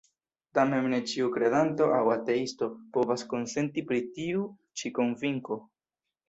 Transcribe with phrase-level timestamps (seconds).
[0.57, 4.49] Tamen ne ĉiu kredanto aŭ ateisto povas konsenti pri tiu
[4.83, 5.61] ĉi konvinko.